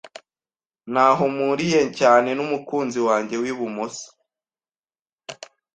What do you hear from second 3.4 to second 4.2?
wibumoso.